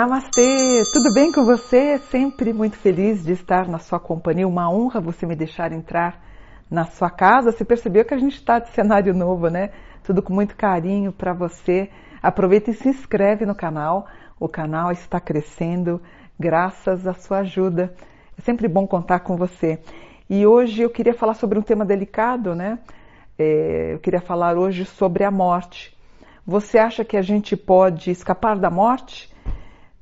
Namastê, 0.00 0.82
tudo 0.94 1.12
bem 1.12 1.30
com 1.30 1.44
você? 1.44 1.98
Sempre 1.98 2.54
muito 2.54 2.78
feliz 2.78 3.22
de 3.22 3.32
estar 3.32 3.68
na 3.68 3.78
sua 3.78 4.00
companhia. 4.00 4.48
Uma 4.48 4.72
honra 4.72 4.98
você 4.98 5.26
me 5.26 5.36
deixar 5.36 5.72
entrar 5.72 6.24
na 6.70 6.86
sua 6.86 7.10
casa. 7.10 7.52
Você 7.52 7.66
percebeu 7.66 8.02
que 8.02 8.14
a 8.14 8.16
gente 8.16 8.36
está 8.36 8.58
de 8.58 8.70
cenário 8.70 9.12
novo, 9.12 9.50
né? 9.50 9.72
Tudo 10.02 10.22
com 10.22 10.32
muito 10.32 10.56
carinho 10.56 11.12
para 11.12 11.34
você. 11.34 11.90
Aproveita 12.22 12.70
e 12.70 12.74
se 12.74 12.88
inscreve 12.88 13.44
no 13.44 13.54
canal. 13.54 14.06
O 14.40 14.48
canal 14.48 14.90
está 14.90 15.20
crescendo 15.20 16.00
graças 16.38 17.06
à 17.06 17.12
sua 17.12 17.40
ajuda. 17.40 17.92
É 18.38 18.40
sempre 18.40 18.68
bom 18.68 18.86
contar 18.86 19.20
com 19.20 19.36
você. 19.36 19.82
E 20.30 20.46
hoje 20.46 20.80
eu 20.80 20.88
queria 20.88 21.12
falar 21.12 21.34
sobre 21.34 21.58
um 21.58 21.62
tema 21.62 21.84
delicado, 21.84 22.54
né? 22.54 22.78
É, 23.38 23.92
eu 23.92 23.98
queria 23.98 24.22
falar 24.22 24.56
hoje 24.56 24.86
sobre 24.86 25.24
a 25.24 25.30
morte. 25.30 25.94
Você 26.46 26.78
acha 26.78 27.04
que 27.04 27.18
a 27.18 27.22
gente 27.22 27.54
pode 27.54 28.10
escapar 28.10 28.58
da 28.58 28.70
morte? 28.70 29.28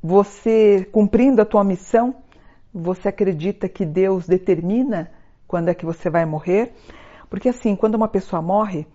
Você 0.02 0.88
cumprindo 0.92 1.42
a 1.42 1.44
tua 1.44 1.64
missão, 1.64 2.14
você 2.72 3.08
acredita 3.08 3.68
que 3.68 3.84
Deus 3.84 4.28
determina 4.28 5.10
quando 5.46 5.68
é 5.68 5.74
que 5.74 5.84
você 5.84 6.08
vai 6.08 6.24
morrer? 6.24 6.72
Porque 7.28 7.48
assim, 7.48 7.74
quando 7.74 7.96
uma 7.96 8.06
pessoa 8.06 8.40
morre, 8.40 8.86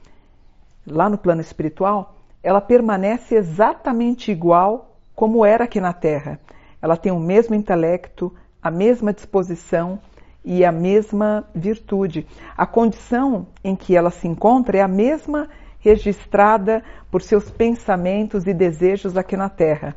lá 0.88 1.10
no 1.10 1.18
plano 1.18 1.42
espiritual, 1.42 2.16
ela 2.42 2.62
permanece 2.62 3.36
exatamente 3.36 4.32
igual 4.32 4.98
como 5.14 5.46
era 5.46 5.66
aqui 5.66 5.82
na 5.82 5.92
Terra. 5.92 6.40
Ela 6.82 6.96
tem 6.96 7.12
o 7.12 7.20
mesmo 7.20 7.54
intelecto, 7.54 8.34
a 8.62 8.72
mesma 8.72 9.12
disposição 9.14 10.00
e 10.44 10.64
a 10.64 10.72
mesma 10.72 11.46
virtude. 11.54 12.26
A 12.56 12.66
condição 12.66 13.48
em 13.62 13.76
que 13.76 13.96
ela 13.96 14.10
se 14.10 14.28
encontra 14.28 14.78
é 14.78 14.82
a 14.82 14.88
mesma 14.88 15.50
registrada 15.80 16.82
por 17.12 17.22
seus 17.22 17.52
pensamentos 17.52 18.48
e 18.48 18.54
desejos 18.54 19.18
aqui 19.18 19.36
na 19.36 19.50
Terra. 19.50 19.96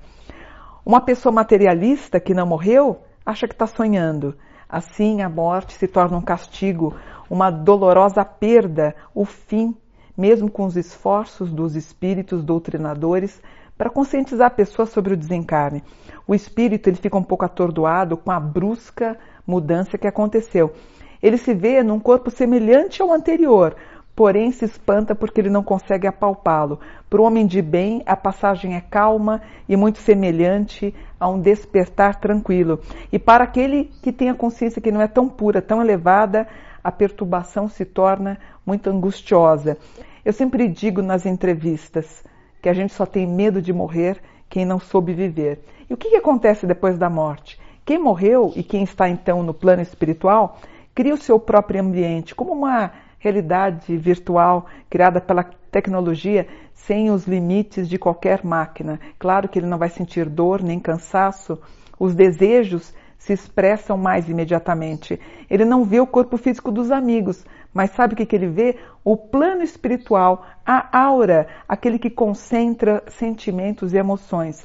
Uma 0.87 1.01
pessoa 1.01 1.33
materialista 1.33 2.21
que 2.21 2.33
não 2.33 2.47
morreu 2.47 3.01
acha 3.27 3.49
que 3.49 3.55
está 3.55 3.67
sonhando. 3.67 4.37
Assim, 4.69 5.21
a 5.21 5.29
morte 5.29 5.73
se 5.73 5.89
torna 5.89 6.17
um 6.17 6.23
castigo, 6.23 6.95
uma 7.29 7.51
dolorosa 7.51 8.25
perda, 8.25 8.95
o 9.13 9.25
fim, 9.25 9.77
mesmo 10.17 10.49
com 10.49 10.65
os 10.65 10.77
esforços 10.77 11.51
dos 11.51 11.75
espíritos 11.75 12.45
doutrinadores 12.45 13.43
para 13.77 13.91
conscientizar 13.91 14.47
a 14.47 14.51
pessoa 14.51 14.87
sobre 14.87 15.15
o 15.15 15.17
desencarne. 15.17 15.83
O 16.25 16.37
espírito 16.37 16.89
ele 16.89 16.99
fica 16.99 17.19
um 17.19 17.25
pouco 17.25 17.45
atordoado 17.45 18.17
com 18.17 18.31
a 18.31 18.39
brusca 18.39 19.19
mudança 19.45 19.99
que 19.99 20.07
aconteceu. 20.07 20.73
Ele 21.21 21.37
se 21.37 21.53
vê 21.53 21.83
num 21.83 21.99
corpo 21.99 22.31
semelhante 22.31 23.03
ao 23.03 23.13
anterior, 23.13 23.75
porém 24.17 24.51
se 24.51 24.65
espanta 24.65 25.15
porque 25.15 25.43
ele 25.43 25.51
não 25.51 25.63
consegue 25.63 26.07
apalpá-lo. 26.07 26.81
Para 27.09 27.21
o 27.21 27.25
homem 27.25 27.47
de 27.47 27.61
bem, 27.61 28.03
a 28.07 28.17
passagem 28.17 28.75
é 28.75 28.81
calma 28.81 29.43
e 29.69 29.77
muito 29.77 29.99
semelhante 29.99 30.95
a 31.21 31.29
um 31.29 31.39
despertar 31.39 32.19
tranquilo. 32.19 32.81
E 33.13 33.19
para 33.19 33.45
aquele 33.45 33.91
que 34.03 34.11
tem 34.11 34.31
a 34.31 34.35
consciência 34.35 34.81
que 34.81 34.91
não 34.91 35.03
é 35.03 35.07
tão 35.07 35.29
pura, 35.29 35.61
tão 35.61 35.83
elevada, 35.83 36.49
a 36.83 36.91
perturbação 36.91 37.69
se 37.69 37.85
torna 37.85 38.39
muito 38.65 38.89
angustiosa. 38.89 39.77
Eu 40.25 40.33
sempre 40.33 40.67
digo 40.67 41.03
nas 41.03 41.27
entrevistas 41.27 42.25
que 42.63 42.71
a 42.71 42.73
gente 42.73 42.95
só 42.95 43.05
tem 43.05 43.27
medo 43.27 43.61
de 43.61 43.73
morrer 43.73 44.19
quem 44.49 44.65
não 44.65 44.81
soube 44.81 45.13
viver. 45.13 45.61
E 45.91 45.93
o 45.93 45.97
que, 45.97 46.09
que 46.09 46.17
acontece 46.17 46.67
depois 46.67 46.97
da 46.97 47.11
morte? 47.11 47.61
Quem 47.85 47.99
morreu 47.99 48.51
e 48.57 48.63
quem 48.63 48.83
está 48.83 49.09
então 49.11 49.43
no 49.43 49.53
plano 49.53 49.83
espiritual 49.83 50.59
cria 50.95 51.13
o 51.13 51.19
seu 51.19 51.39
próprio 51.39 51.83
ambiente 51.83 52.35
como 52.35 52.53
uma 52.53 52.91
realidade 53.27 53.97
virtual 53.97 54.67
criada 54.89 55.21
pela 55.21 55.43
tecnologia 55.71 56.47
sem 56.73 57.11
os 57.11 57.27
limites 57.27 57.89
de 57.89 57.99
qualquer 57.99 58.45
máquina. 58.45 59.01
Claro 59.19 59.49
que 59.49 59.59
ele 59.59 59.67
não 59.67 59.79
vai 59.79 59.89
sentir 59.89 60.29
dor 60.29 60.63
nem 60.63 60.79
cansaço, 60.79 61.59
os 61.99 62.15
desejos 62.15 62.95
se 63.19 63.33
expressam 63.33 63.97
mais 63.97 64.29
imediatamente. 64.29 65.19
Ele 65.51 65.65
não 65.65 65.85
vê 65.85 65.99
o 65.99 66.07
corpo 66.07 66.37
físico 66.37 66.71
dos 66.71 66.93
amigos, 66.93 67.45
mas 67.75 67.91
sabe 67.91 68.15
o 68.15 68.17
que, 68.17 68.37
ele 68.37 68.47
vê? 68.47 68.77
O 69.03 69.17
plano 69.17 69.63
espiritual, 69.63 70.47
a 70.65 70.97
aura, 70.97 71.49
aquele 71.69 71.99
que 71.99 72.11
concentra 72.11 73.03
sentimentos 73.09 73.93
e 73.93 73.97
emoções. 73.97 74.65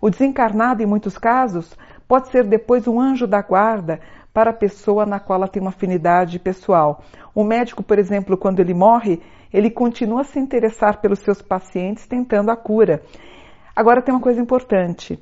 O 0.00 0.08
desencarnado, 0.08 0.82
em 0.82 0.86
muitos 0.86 1.18
casos, 1.18 1.76
pode 2.06 2.28
ser 2.28 2.44
depois 2.44 2.88
um 2.88 2.98
anjo 2.98 3.26
da 3.26 3.42
guarda, 3.42 4.00
para 4.38 4.50
a 4.50 4.54
pessoa 4.54 5.04
na 5.04 5.18
qual 5.18 5.38
ela 5.38 5.48
tem 5.48 5.60
uma 5.60 5.70
afinidade 5.70 6.38
pessoal. 6.38 7.02
O 7.34 7.42
médico, 7.42 7.82
por 7.82 7.98
exemplo, 7.98 8.36
quando 8.36 8.60
ele 8.60 8.72
morre, 8.72 9.20
ele 9.52 9.68
continua 9.68 10.20
a 10.20 10.24
se 10.24 10.38
interessar 10.38 11.00
pelos 11.00 11.18
seus 11.18 11.42
pacientes 11.42 12.06
tentando 12.06 12.48
a 12.52 12.56
cura. 12.56 13.02
Agora 13.74 14.00
tem 14.00 14.14
uma 14.14 14.20
coisa 14.20 14.40
importante. 14.40 15.18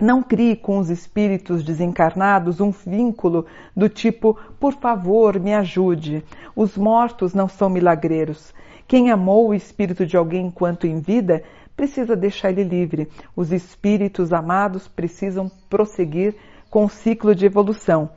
Não 0.00 0.24
crie 0.24 0.56
com 0.56 0.78
os 0.78 0.90
espíritos 0.90 1.62
desencarnados 1.62 2.60
um 2.60 2.72
vínculo 2.72 3.46
do 3.76 3.88
tipo, 3.88 4.36
por 4.58 4.72
favor, 4.72 5.38
me 5.38 5.54
ajude. 5.54 6.24
Os 6.56 6.76
mortos 6.76 7.32
não 7.32 7.46
são 7.46 7.70
milagreiros. 7.70 8.52
Quem 8.88 9.12
amou 9.12 9.50
o 9.50 9.54
espírito 9.54 10.04
de 10.04 10.16
alguém 10.16 10.46
enquanto 10.46 10.88
em 10.88 10.98
vida 10.98 11.44
precisa 11.76 12.16
deixar 12.16 12.50
ele 12.50 12.64
livre. 12.64 13.08
Os 13.36 13.52
espíritos 13.52 14.32
amados 14.32 14.88
precisam 14.88 15.48
prosseguir 15.70 16.34
com 16.68 16.86
o 16.86 16.88
ciclo 16.88 17.36
de 17.36 17.46
evolução. 17.46 18.10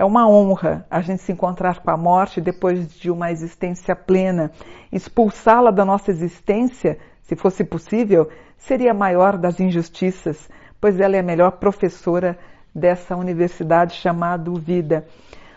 É 0.00 0.04
uma 0.06 0.26
honra 0.26 0.86
a 0.90 1.02
gente 1.02 1.20
se 1.20 1.30
encontrar 1.30 1.80
com 1.80 1.90
a 1.90 1.96
morte 1.96 2.40
depois 2.40 2.90
de 2.94 3.10
uma 3.10 3.30
existência 3.30 3.94
plena. 3.94 4.50
Expulsá-la 4.90 5.70
da 5.70 5.84
nossa 5.84 6.10
existência, 6.10 6.98
se 7.20 7.36
fosse 7.36 7.62
possível, 7.62 8.30
seria 8.56 8.92
a 8.92 8.94
maior 8.94 9.36
das 9.36 9.60
injustiças, 9.60 10.48
pois 10.80 10.98
ela 10.98 11.16
é 11.16 11.18
a 11.18 11.22
melhor 11.22 11.50
professora 11.50 12.38
dessa 12.74 13.14
universidade 13.14 13.92
chamada 13.92 14.50
vida. 14.52 15.06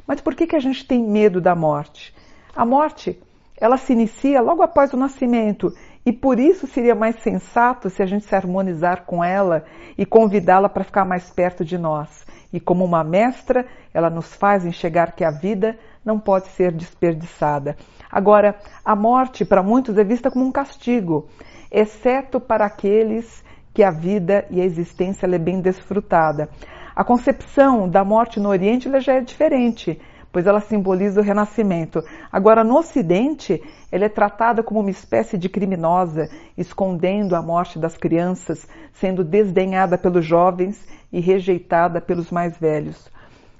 Mas 0.05 0.19
por 0.19 0.35
que, 0.35 0.45
que 0.45 0.57
a 0.57 0.59
gente 0.59 0.85
tem 0.85 1.01
medo 1.01 1.39
da 1.39 1.55
morte? 1.55 2.13
A 2.53 2.65
morte, 2.65 3.17
ela 3.55 3.77
se 3.77 3.93
inicia 3.93 4.41
logo 4.41 4.61
após 4.61 4.91
o 4.91 4.97
nascimento 4.97 5.73
e 6.05 6.11
por 6.11 6.39
isso 6.39 6.67
seria 6.67 6.93
mais 6.93 7.15
sensato 7.21 7.89
se 7.89 8.03
a 8.03 8.05
gente 8.05 8.25
se 8.25 8.35
harmonizar 8.35 9.03
com 9.05 9.23
ela 9.23 9.63
e 9.97 10.05
convidá-la 10.05 10.67
para 10.67 10.83
ficar 10.83 11.05
mais 11.05 11.29
perto 11.29 11.63
de 11.63 11.77
nós. 11.77 12.25
E 12.51 12.59
como 12.59 12.83
uma 12.83 13.03
mestra, 13.03 13.65
ela 13.93 14.09
nos 14.09 14.35
faz 14.35 14.65
enxergar 14.65 15.13
que 15.13 15.23
a 15.23 15.31
vida 15.31 15.77
não 16.03 16.19
pode 16.19 16.47
ser 16.49 16.71
desperdiçada. 16.71 17.77
Agora, 18.11 18.55
a 18.83 18.95
morte 18.95 19.45
para 19.45 19.63
muitos 19.63 19.97
é 19.97 20.03
vista 20.03 20.29
como 20.29 20.45
um 20.45 20.51
castigo, 20.51 21.27
exceto 21.71 22.39
para 22.39 22.65
aqueles 22.65 23.43
que 23.73 23.81
a 23.81 23.89
vida 23.89 24.45
e 24.51 24.61
a 24.61 24.65
existência 24.65 25.25
é 25.25 25.39
bem 25.39 25.61
desfrutada. 25.61 26.49
A 26.95 27.03
concepção 27.03 27.89
da 27.89 28.03
morte 28.03 28.39
no 28.39 28.49
Oriente 28.49 28.89
já 28.99 29.13
é 29.13 29.21
diferente 29.21 29.99
pois 30.33 30.47
ela 30.47 30.59
simboliza 30.59 31.21
o 31.21 31.23
renascimento. 31.23 32.03
Agora, 32.31 32.63
no 32.63 32.75
Ocidente, 32.79 33.61
ela 33.91 34.05
é 34.05 34.09
tratada 34.09 34.63
como 34.63 34.79
uma 34.79 34.89
espécie 34.89 35.37
de 35.37 35.47
criminosa, 35.47 36.27
escondendo 36.57 37.35
a 37.35 37.41
morte 37.41 37.77
das 37.77 37.95
crianças, 37.95 38.67
sendo 38.93 39.23
desdenhada 39.23 39.95
pelos 39.95 40.25
jovens 40.25 40.87
e 41.11 41.19
rejeitada 41.19 42.01
pelos 42.01 42.31
mais 42.31 42.57
velhos. 42.57 43.07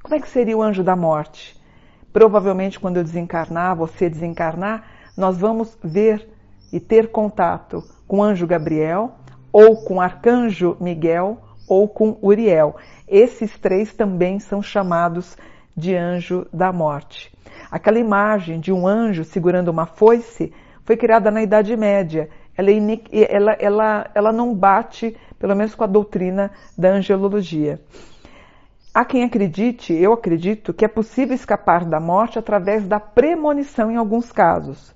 Como 0.01 0.15
é 0.15 0.19
que 0.19 0.27
seria 0.27 0.57
o 0.57 0.63
anjo 0.63 0.83
da 0.83 0.95
morte? 0.95 1.55
Provavelmente, 2.11 2.79
quando 2.79 2.97
eu 2.97 3.03
desencarnar, 3.03 3.75
você 3.75 4.09
desencarnar, 4.09 4.83
nós 5.15 5.37
vamos 5.37 5.77
ver 5.83 6.27
e 6.71 6.79
ter 6.79 7.11
contato 7.11 7.83
com 8.07 8.17
o 8.17 8.23
anjo 8.23 8.47
Gabriel, 8.47 9.11
ou 9.51 9.83
com 9.85 9.97
o 9.97 10.01
arcanjo 10.01 10.75
Miguel, 10.81 11.37
ou 11.67 11.87
com 11.87 12.17
Uriel. 12.19 12.75
Esses 13.07 13.55
três 13.59 13.93
também 13.93 14.39
são 14.39 14.59
chamados 14.59 15.37
de 15.75 15.95
anjo 15.95 16.45
da 16.53 16.71
morte. 16.71 17.31
Aquela 17.71 17.99
imagem 17.99 18.59
de 18.59 18.71
um 18.71 18.87
anjo 18.87 19.23
segurando 19.23 19.69
uma 19.69 19.85
foice 19.85 20.53
foi 20.83 20.97
criada 20.97 21.31
na 21.31 21.41
Idade 21.41 21.75
Média. 21.75 22.29
Ela, 22.55 22.71
é 22.71 23.35
ela, 23.35 23.51
ela, 23.53 24.11
ela 24.13 24.31
não 24.31 24.53
bate, 24.53 25.15
pelo 25.39 25.55
menos 25.55 25.73
com 25.73 25.83
a 25.83 25.87
doutrina 25.87 26.51
da 26.77 26.89
angelologia. 26.89 27.79
Há 28.93 29.03
quem 29.03 29.23
acredite, 29.23 29.91
eu 29.91 30.13
acredito, 30.13 30.71
que 30.71 30.85
é 30.85 30.87
possível 30.87 31.33
escapar 31.33 31.83
da 31.83 31.99
morte 31.99 32.37
através 32.37 32.85
da 32.85 32.99
premonição 32.99 33.89
em 33.89 33.95
alguns 33.95 34.31
casos. 34.31 34.93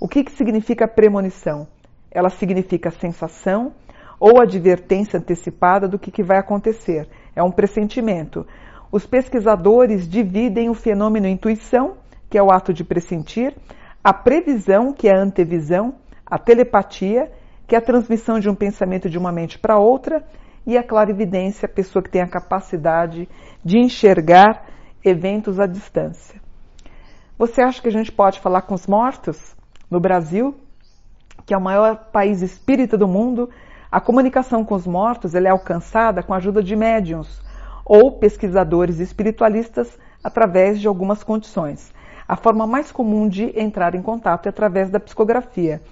O 0.00 0.06
que, 0.06 0.22
que 0.22 0.30
significa 0.30 0.86
premonição? 0.86 1.66
Ela 2.08 2.30
significa 2.30 2.90
sensação 2.92 3.72
ou 4.20 4.40
advertência 4.40 5.18
antecipada 5.18 5.88
do 5.88 5.98
que, 5.98 6.12
que 6.12 6.22
vai 6.22 6.38
acontecer. 6.38 7.08
É 7.34 7.42
um 7.42 7.50
pressentimento. 7.50 8.46
Os 8.92 9.06
pesquisadores 9.06 10.06
dividem 10.06 10.68
o 10.68 10.74
fenômeno 10.74 11.26
intuição, 11.26 11.96
que 12.28 12.36
é 12.36 12.42
o 12.42 12.52
ato 12.52 12.74
de 12.74 12.84
pressentir, 12.84 13.56
a 14.04 14.12
previsão, 14.12 14.92
que 14.92 15.08
é 15.08 15.16
a 15.16 15.22
antevisão, 15.22 15.94
a 16.26 16.38
telepatia, 16.38 17.32
que 17.66 17.74
é 17.74 17.78
a 17.78 17.80
transmissão 17.80 18.38
de 18.38 18.50
um 18.50 18.54
pensamento 18.54 19.08
de 19.08 19.16
uma 19.16 19.32
mente 19.32 19.58
para 19.58 19.78
outra, 19.78 20.22
e 20.66 20.76
a 20.76 20.82
clarividência, 20.82 21.64
a 21.64 21.74
pessoa 21.74 22.02
que 22.02 22.10
tem 22.10 22.20
a 22.20 22.28
capacidade 22.28 23.26
de 23.64 23.78
enxergar 23.78 24.66
eventos 25.02 25.58
à 25.58 25.66
distância. 25.66 26.38
Você 27.38 27.62
acha 27.62 27.80
que 27.80 27.88
a 27.88 27.92
gente 27.92 28.12
pode 28.12 28.40
falar 28.40 28.60
com 28.60 28.74
os 28.74 28.86
mortos? 28.86 29.56
No 29.90 30.00
Brasil, 30.00 30.54
que 31.46 31.54
é 31.54 31.56
o 31.56 31.62
maior 31.62 32.10
país 32.12 32.42
espírita 32.42 32.98
do 32.98 33.08
mundo, 33.08 33.48
A 33.94 34.00
comunicação 34.00 34.64
com 34.64 34.74
os 34.74 34.86
mortos 34.86 35.34
é 35.34 35.48
alcançada 35.50 36.22
com 36.22 36.32
a 36.32 36.38
ajuda 36.38 36.62
de 36.62 36.74
médiums 36.74 37.41
ou 37.84 38.12
pesquisadores 38.12 38.98
espiritualistas 38.98 39.98
através 40.22 40.80
de 40.80 40.86
algumas 40.86 41.22
condições. 41.22 41.92
A 42.26 42.36
forma 42.36 42.66
mais 42.66 42.92
comum 42.92 43.28
de 43.28 43.58
entrar 43.58 43.94
em 43.94 44.02
contato 44.02 44.46
é 44.46 44.50
através 44.50 44.90
da 44.90 45.00
psicografia. 45.00 45.82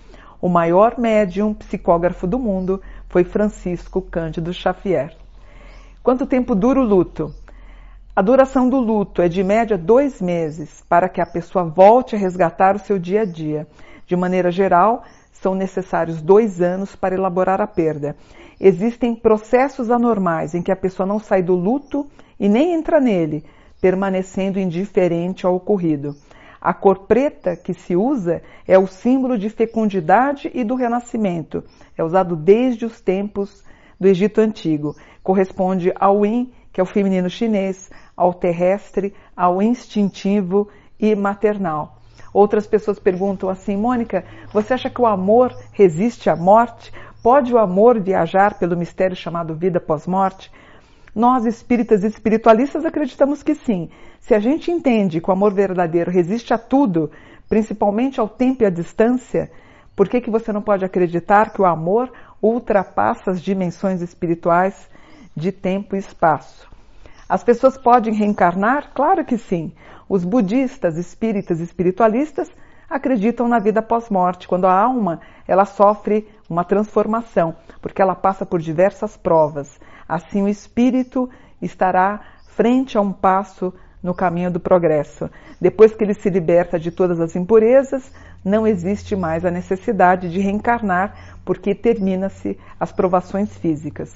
O 0.41 0.49
maior 0.49 0.99
médium 0.99 1.53
psicógrafo 1.53 2.27
do 2.27 2.39
mundo 2.39 2.81
foi 3.09 3.25
Francisco 3.25 4.01
Cândido 4.01 4.53
Xavier. 4.55 5.15
Quanto 6.03 6.25
tempo 6.25 6.55
dura 6.55 6.81
o 6.81 6.85
luto? 6.85 7.35
A 8.17 8.23
duração 8.23 8.69
do 8.69 8.79
luto 8.79 9.21
é 9.21 9.29
de 9.29 9.45
média 9.45 9.77
dois 9.77 10.21
meses 10.21 10.83
para 10.89 11.09
que 11.09 11.21
a 11.21 11.27
pessoa 11.27 11.65
volte 11.65 12.17
a 12.17 12.19
resgatar 12.19 12.75
o 12.75 12.79
seu 12.79 12.99
dia 12.99 13.23
a 13.23 13.25
dia. 13.25 13.67
De 14.07 14.17
maneira 14.17 14.51
geral, 14.51 15.05
são 15.33 15.55
necessários 15.55 16.21
dois 16.21 16.61
anos 16.61 16.95
para 16.95 17.15
elaborar 17.15 17.61
a 17.61 17.67
perda. 17.67 18.17
Existem 18.61 19.15
processos 19.15 19.91
anormais 19.91 20.55
em 20.55 20.63
que 20.63 20.73
a 20.73 20.77
pessoa 20.77 21.07
não 21.07 21.19
sai 21.19 21.43
do 21.43 21.55
luto 21.55 22.07
e 22.39 22.49
nem 22.49 22.75
entra 22.75 23.01
nele, 23.01 23.45
permanecendo 23.81 24.61
indiferente 24.61 25.47
ao 25.47 25.55
ocorrido. 25.55 26.15
A 26.61 26.75
cor 26.75 27.07
preta 27.07 27.57
que 27.57 27.73
se 27.73 27.97
usa 27.97 28.43
é 28.69 28.79
o 28.79 28.87
símbolo 28.87 29.39
de 29.39 29.49
fecundidade 29.49 30.51
e 30.53 30.63
do 30.63 30.75
renascimento. 30.75 31.65
É 31.97 32.05
usado 32.05 32.37
desde 32.37 32.85
os 32.85 33.01
tempos 33.01 33.65
do 33.99 34.07
Egito 34.07 34.43
Antigo. 34.43 34.95
Corresponde 35.23 35.91
ao 35.99 36.25
Yin, 36.27 36.53
que 36.71 36.81
é 36.81 36.83
o 36.83 36.87
feminino 36.87 37.31
chinês, 37.31 37.91
ao 38.15 38.35
terrestre, 38.35 39.15
ao 39.35 39.63
instintivo 39.63 40.69
e 40.99 41.15
maternal. 41.15 42.00
Outras 42.33 42.67
pessoas 42.67 42.99
perguntam 42.99 43.49
assim, 43.49 43.77
Mônica, 43.77 44.25
você 44.53 44.75
acha 44.75 44.89
que 44.89 45.01
o 45.01 45.07
amor 45.07 45.55
resiste 45.73 46.31
à 46.31 46.37
morte? 46.37 46.93
Pode 47.23 47.53
o 47.53 47.59
amor 47.59 48.01
viajar 48.01 48.59
pelo 48.59 48.77
mistério 48.77 49.17
chamado 49.17 49.55
vida 49.55 49.81
pós-morte? 49.81 50.51
Nós, 51.15 51.45
espíritas 51.45 52.05
e 52.05 52.07
espiritualistas, 52.07 52.85
acreditamos 52.85 53.43
que 53.43 53.55
sim. 53.55 53.91
Se 54.21 54.35
a 54.35 54.39
gente 54.39 54.71
entende 54.71 55.21
que 55.21 55.29
o 55.29 55.33
amor 55.33 55.53
verdadeiro 55.53 56.11
resiste 56.11 56.55
a 56.55 56.59
tudo, 56.59 57.11
principalmente 57.49 58.21
ao 58.21 58.29
tempo 58.29 58.63
e 58.63 58.67
à 58.67 58.71
distância, 58.71 59.51
por 59.97 60.09
que, 60.09 60.21
que 60.21 60.31
você 60.31 60.53
não 60.53 60.63
pode 60.63 60.85
acreditar 60.85 61.53
que 61.53 61.61
o 61.61 61.67
amor 61.67 62.13
ultrapassa 62.41 63.33
as 63.33 63.43
dimensões 63.43 64.01
espirituais 64.01 64.89
de 65.37 65.51
tempo 65.51 65.97
e 65.97 65.99
espaço? 65.99 66.71
As 67.29 67.45
pessoas 67.45 67.77
podem 67.77 68.15
reencarnar? 68.15 68.93
Claro 68.95 69.25
que 69.25 69.37
sim. 69.37 69.73
Os 70.11 70.25
budistas, 70.25 70.97
espíritas 70.97 71.61
e 71.61 71.63
espiritualistas 71.63 72.51
acreditam 72.89 73.47
na 73.47 73.61
vida 73.61 73.81
pós-morte, 73.81 74.49
quando 74.49 74.67
a 74.67 74.77
alma 74.77 75.21
ela 75.47 75.65
sofre 75.65 76.29
uma 76.49 76.65
transformação, 76.65 77.55
porque 77.81 78.03
ela 78.03 78.17
passa 78.17 78.45
por 78.45 78.59
diversas 78.59 79.17
provas. 79.17 79.79
Assim 80.09 80.43
o 80.43 80.49
espírito 80.49 81.31
estará 81.63 82.23
frente 82.49 82.99
a 82.99 83.01
um 83.01 83.13
passo 83.13 83.73
no 84.03 84.13
caminho 84.13 84.51
do 84.51 84.59
progresso. 84.59 85.31
Depois 85.61 85.95
que 85.95 86.03
ele 86.03 86.15
se 86.15 86.29
liberta 86.29 86.77
de 86.77 86.91
todas 86.91 87.21
as 87.21 87.37
impurezas, 87.37 88.13
não 88.45 88.67
existe 88.67 89.15
mais 89.15 89.45
a 89.45 89.51
necessidade 89.53 90.29
de 90.29 90.41
reencarnar, 90.41 91.39
porque 91.45 91.73
termina-se 91.73 92.59
as 92.81 92.91
provações 92.91 93.57
físicas. 93.57 94.13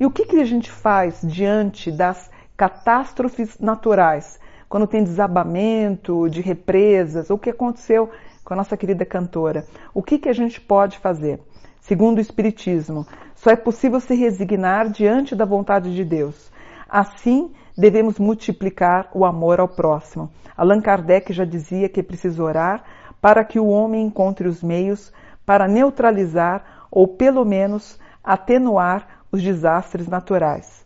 E 0.00 0.04
o 0.04 0.10
que, 0.10 0.26
que 0.26 0.40
a 0.40 0.44
gente 0.44 0.68
faz 0.68 1.20
diante 1.22 1.92
das 1.92 2.28
catástrofes 2.56 3.56
naturais? 3.60 4.41
Quando 4.72 4.86
tem 4.86 5.04
desabamento 5.04 6.30
de 6.30 6.40
represas, 6.40 7.28
o 7.28 7.36
que 7.36 7.50
aconteceu 7.50 8.08
com 8.42 8.54
a 8.54 8.56
nossa 8.56 8.74
querida 8.74 9.04
cantora. 9.04 9.66
O 9.92 10.02
que, 10.02 10.18
que 10.18 10.30
a 10.30 10.32
gente 10.32 10.58
pode 10.58 10.98
fazer? 10.98 11.42
Segundo 11.78 12.16
o 12.16 12.20
Espiritismo, 12.22 13.06
só 13.34 13.50
é 13.50 13.54
possível 13.54 14.00
se 14.00 14.14
resignar 14.14 14.88
diante 14.88 15.36
da 15.36 15.44
vontade 15.44 15.94
de 15.94 16.02
Deus. 16.06 16.50
Assim, 16.88 17.52
devemos 17.76 18.18
multiplicar 18.18 19.10
o 19.12 19.26
amor 19.26 19.60
ao 19.60 19.68
próximo. 19.68 20.30
Allan 20.56 20.80
Kardec 20.80 21.34
já 21.34 21.44
dizia 21.44 21.86
que 21.86 22.00
é 22.00 22.02
preciso 22.02 22.42
orar 22.42 22.82
para 23.20 23.44
que 23.44 23.60
o 23.60 23.66
homem 23.66 24.06
encontre 24.06 24.48
os 24.48 24.62
meios 24.62 25.12
para 25.44 25.68
neutralizar 25.68 26.86
ou, 26.90 27.06
pelo 27.06 27.44
menos, 27.44 28.00
atenuar 28.24 29.22
os 29.30 29.42
desastres 29.42 30.08
naturais. 30.08 30.82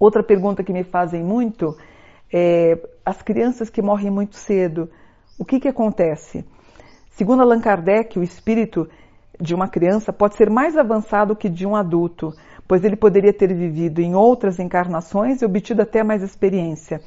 Outra 0.00 0.24
pergunta 0.24 0.64
que 0.64 0.72
me 0.72 0.82
fazem 0.82 1.22
muito 1.22 1.76
é, 2.32 2.78
as 3.04 3.22
crianças 3.22 3.70
que 3.70 3.82
morrem 3.82 4.10
muito 4.10 4.36
cedo, 4.36 4.90
o 5.38 5.44
que, 5.44 5.60
que 5.60 5.68
acontece? 5.68 6.44
Segundo 7.10 7.42
Allan 7.42 7.60
Kardec, 7.60 8.18
o 8.18 8.22
espírito 8.22 8.88
de 9.40 9.54
uma 9.54 9.68
criança 9.68 10.12
pode 10.12 10.34
ser 10.34 10.50
mais 10.50 10.76
avançado 10.76 11.36
que 11.36 11.48
de 11.48 11.66
um 11.66 11.76
adulto, 11.76 12.32
pois 12.66 12.84
ele 12.84 12.96
poderia 12.96 13.32
ter 13.32 13.52
vivido 13.54 14.00
em 14.00 14.14
outras 14.14 14.58
encarnações 14.58 15.40
e 15.40 15.44
obtido 15.44 15.82
até 15.82 16.02
mais 16.02 16.22
experiência. 16.22 17.00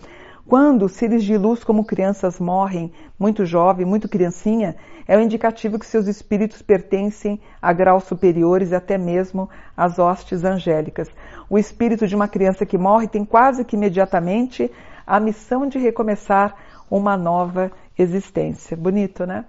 Quando 0.48 0.90
seres 0.90 1.24
de 1.24 1.38
luz 1.38 1.64
como 1.64 1.86
crianças 1.86 2.40
morrem 2.40 2.92
muito 3.18 3.46
jovem, 3.46 3.86
muito 3.86 4.10
criancinha, 4.10 4.76
é 5.08 5.18
um 5.18 5.22
indicativo 5.22 5.78
que 5.78 5.86
seus 5.86 6.08
espíritos 6.08 6.62
pertencem 6.62 7.40
a 7.62 7.72
graus 7.72 8.06
superiores 8.06 8.72
e 8.72 8.76
até 8.76 8.98
mesmo 8.98 9.50
às 9.78 10.00
hostes 10.00 10.44
angélicas. 10.44 11.10
O 11.50 11.58
espírito 11.58 12.08
de 12.08 12.16
uma 12.16 12.28
criança 12.28 12.66
que 12.66 12.78
morre 12.78 13.08
tem 13.08 13.24
quase 13.24 13.64
que 13.64 13.76
imediatamente 13.76 14.72
a 15.12 15.20
missão 15.20 15.68
de 15.68 15.78
recomeçar 15.78 16.56
uma 16.90 17.18
nova 17.18 17.70
existência. 18.00 18.78
Bonito, 18.78 19.26
né? 19.26 19.44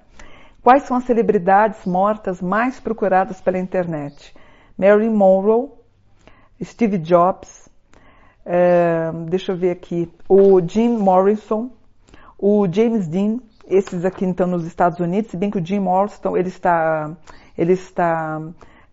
Quais 0.60 0.82
são 0.82 0.96
as 0.96 1.04
celebridades 1.04 1.86
mortas 1.86 2.42
mais 2.42 2.80
procuradas 2.80 3.40
pela 3.40 3.58
internet? 3.58 4.34
Marilyn 4.76 5.14
Monroe, 5.14 5.70
Steve 6.64 6.98
Jobs, 6.98 7.70
uh, 8.44 9.24
deixa 9.26 9.52
eu 9.52 9.56
ver 9.56 9.70
aqui, 9.70 10.12
o 10.28 10.60
Jim 10.60 10.98
Morrison, 10.98 11.70
o 12.36 12.66
James 12.68 13.06
Dean, 13.06 13.38
esses 13.68 14.04
aqui 14.04 14.24
estão 14.24 14.48
nos 14.48 14.66
Estados 14.66 14.98
Unidos, 14.98 15.30
se 15.30 15.36
bem 15.36 15.48
que 15.48 15.58
o 15.58 15.64
Jim 15.64 15.78
Morrison 15.78 16.36
ele 16.36 16.48
está, 16.48 17.16
ele 17.56 17.74
está 17.74 18.42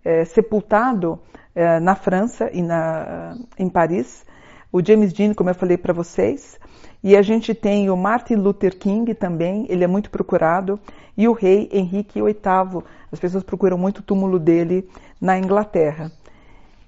é, 0.05 0.23
sepultado 0.23 1.19
é, 1.55 1.79
na 1.79 1.95
França 1.95 2.47
e 2.53 2.61
na, 2.61 3.35
em 3.57 3.67
Paris. 3.67 4.23
O 4.71 4.85
James 4.85 5.11
Dean, 5.11 5.33
como 5.33 5.49
eu 5.49 5.55
falei 5.55 5.77
para 5.77 5.93
vocês, 5.93 6.59
e 7.03 7.17
a 7.17 7.23
gente 7.23 7.55
tem 7.55 7.89
o 7.89 7.97
Martin 7.97 8.35
Luther 8.35 8.77
King 8.77 9.15
também, 9.15 9.65
ele 9.67 9.83
é 9.83 9.87
muito 9.87 10.11
procurado, 10.11 10.79
e 11.17 11.27
o 11.27 11.33
rei 11.33 11.67
Henrique 11.71 12.21
VIII. 12.21 12.83
As 13.11 13.19
pessoas 13.19 13.43
procuram 13.43 13.79
muito 13.79 13.97
o 13.97 14.03
túmulo 14.03 14.37
dele 14.37 14.87
na 15.19 15.39
Inglaterra. 15.39 16.11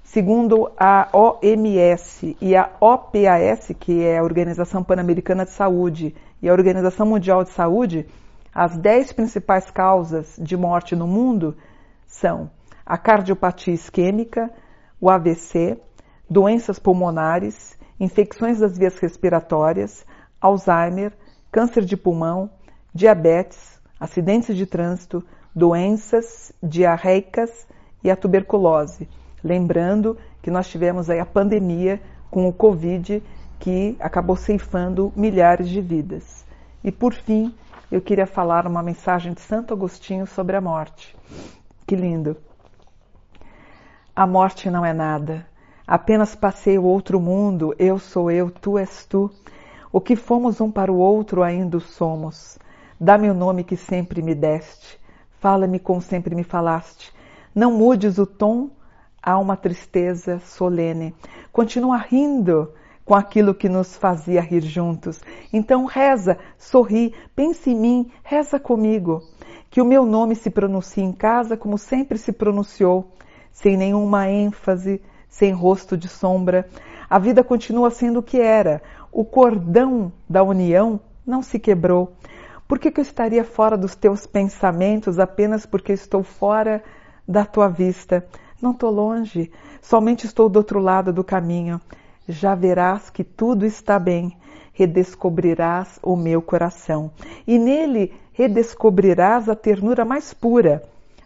Segundo 0.03 0.71
a 0.77 1.09
OMS 1.11 2.37
e 2.39 2.55
a 2.55 2.69
OPAS, 2.79 3.71
que 3.79 4.03
é 4.03 4.19
a 4.19 4.23
Organização 4.23 4.83
Pan-Americana 4.83 5.43
de 5.43 5.51
Saúde, 5.51 6.13
e 6.39 6.47
a 6.47 6.53
Organização 6.53 7.07
Mundial 7.07 7.43
de 7.43 7.49
Saúde, 7.49 8.05
as 8.53 8.77
dez 8.77 9.11
principais 9.11 9.71
causas 9.71 10.35
de 10.37 10.55
morte 10.55 10.95
no 10.95 11.07
mundo 11.07 11.57
são 12.05 12.51
a 12.85 12.97
cardiopatia 12.97 13.73
isquêmica, 13.73 14.51
o 14.99 15.09
AVC, 15.09 15.79
doenças 16.31 16.79
pulmonares, 16.79 17.77
infecções 17.99 18.59
das 18.59 18.77
vias 18.77 18.97
respiratórias, 18.97 20.05
Alzheimer, 20.39 21.11
câncer 21.51 21.83
de 21.83 21.97
pulmão, 21.97 22.49
diabetes, 22.95 23.77
acidentes 23.99 24.55
de 24.55 24.65
trânsito, 24.65 25.21
doenças 25.53 26.53
diarreicas 26.63 27.67
e 28.01 28.09
a 28.09 28.15
tuberculose. 28.15 29.09
Lembrando 29.43 30.17
que 30.41 30.49
nós 30.49 30.69
tivemos 30.69 31.09
aí 31.09 31.19
a 31.19 31.25
pandemia 31.25 32.01
com 32.29 32.47
o 32.47 32.53
Covid 32.53 33.21
que 33.59 33.97
acabou 33.99 34.37
ceifando 34.37 35.11
milhares 35.13 35.67
de 35.67 35.81
vidas. 35.81 36.45
E 36.81 36.93
por 36.93 37.13
fim, 37.13 37.53
eu 37.91 37.99
queria 37.99 38.25
falar 38.25 38.65
uma 38.65 38.81
mensagem 38.81 39.33
de 39.33 39.41
Santo 39.41 39.73
Agostinho 39.73 40.25
sobre 40.25 40.55
a 40.55 40.61
morte. 40.61 41.13
Que 41.85 41.93
lindo! 41.93 42.37
A 44.15 44.25
morte 44.25 44.69
não 44.69 44.85
é 44.85 44.93
nada, 44.93 45.45
Apenas 45.91 46.35
passei 46.35 46.77
o 46.77 46.85
outro 46.85 47.19
mundo, 47.19 47.75
eu 47.77 47.99
sou 47.99 48.31
eu, 48.31 48.49
tu 48.49 48.77
és 48.77 49.05
tu. 49.05 49.29
O 49.91 49.99
que 49.99 50.15
fomos 50.15 50.61
um 50.61 50.71
para 50.71 50.89
o 50.89 50.95
outro 50.95 51.43
ainda 51.43 51.81
somos. 51.81 52.57
Dá-me 52.97 53.29
o 53.29 53.33
nome 53.33 53.65
que 53.65 53.75
sempre 53.75 54.21
me 54.21 54.33
deste. 54.33 54.97
Fala-me 55.41 55.79
como 55.79 56.01
sempre 56.01 56.33
me 56.33 56.45
falaste. 56.45 57.13
Não 57.53 57.73
mudes 57.73 58.17
o 58.17 58.25
tom, 58.25 58.69
há 59.21 59.37
uma 59.37 59.57
tristeza 59.57 60.39
solene. 60.39 61.13
Continua 61.51 61.97
rindo 61.97 62.71
com 63.03 63.13
aquilo 63.13 63.53
que 63.53 63.67
nos 63.67 63.97
fazia 63.97 64.39
rir 64.39 64.61
juntos. 64.61 65.19
Então 65.51 65.83
reza, 65.83 66.37
sorri, 66.57 67.13
pense 67.35 67.69
em 67.69 67.75
mim, 67.75 68.11
reza 68.23 68.57
comigo. 68.57 69.21
Que 69.69 69.81
o 69.81 69.85
meu 69.85 70.05
nome 70.05 70.35
se 70.35 70.49
pronuncie 70.49 71.03
em 71.03 71.11
casa 71.11 71.57
como 71.57 71.77
sempre 71.77 72.17
se 72.17 72.31
pronunciou, 72.31 73.11
sem 73.51 73.75
nenhuma 73.75 74.29
ênfase, 74.29 75.01
sem 75.31 75.51
rosto 75.51 75.97
de 75.97 76.07
sombra. 76.07 76.69
A 77.09 77.17
vida 77.17 77.43
continua 77.43 77.89
sendo 77.89 78.19
o 78.19 78.23
que 78.23 78.39
era. 78.39 78.83
O 79.11 79.25
cordão 79.25 80.11
da 80.29 80.43
união 80.43 80.99
não 81.25 81.41
se 81.41 81.57
quebrou. 81.57 82.13
Por 82.67 82.77
que, 82.77 82.91
que 82.91 82.99
eu 82.99 83.03
estaria 83.03 83.43
fora 83.43 83.77
dos 83.77 83.95
teus 83.95 84.27
pensamentos 84.27 85.17
apenas 85.17 85.65
porque 85.65 85.93
estou 85.93 86.21
fora 86.21 86.83
da 87.27 87.43
tua 87.43 87.67
vista? 87.67 88.25
Não 88.61 88.71
estou 88.71 88.91
longe, 88.91 89.51
somente 89.81 90.25
estou 90.25 90.47
do 90.47 90.57
outro 90.57 90.79
lado 90.79 91.11
do 91.11 91.23
caminho. 91.23 91.81
Já 92.27 92.53
verás 92.53 93.09
que 93.09 93.23
tudo 93.23 93.65
está 93.65 93.97
bem, 93.97 94.37
redescobrirás 94.73 95.99
o 96.03 96.15
meu 96.15 96.41
coração, 96.41 97.11
e 97.45 97.57
nele 97.57 98.13
redescobrirás 98.31 99.49
a 99.49 99.55
ternura 99.55 100.05
mais 100.05 100.33
pura. 100.33 100.83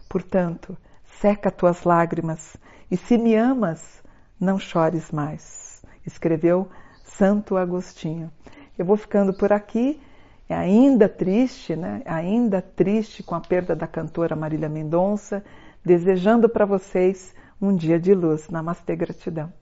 Portanto, 0.08 0.76
seca 1.20 1.50
tuas 1.50 1.84
lágrimas, 1.84 2.56
e 2.90 2.96
se 2.96 3.18
me 3.18 3.34
amas, 3.34 4.02
não 4.38 4.58
chores 4.58 5.10
mais. 5.10 5.84
Escreveu 6.06 6.68
Santo 7.04 7.56
Agostinho. 7.56 8.30
Eu 8.78 8.84
vou 8.84 8.96
ficando 8.96 9.32
por 9.34 9.52
aqui, 9.52 10.00
é 10.48 10.54
ainda 10.54 11.08
triste, 11.08 11.74
né? 11.74 12.02
Ainda 12.04 12.62
triste 12.62 13.22
com 13.22 13.34
a 13.34 13.40
perda 13.40 13.74
da 13.74 13.86
cantora 13.86 14.36
Marília 14.36 14.68
Mendonça, 14.68 15.44
desejando 15.84 16.48
para 16.48 16.64
vocês 16.64 17.34
um 17.60 17.74
dia 17.74 17.98
de 17.98 18.14
luz. 18.14 18.48
Namastê, 18.48 18.94
gratidão. 18.94 19.52